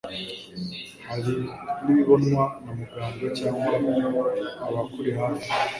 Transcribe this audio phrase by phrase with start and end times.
[1.07, 1.33] Hari
[1.83, 3.71] n'ibibonwa na muganga cyangwa
[4.67, 5.49] abakuri hafi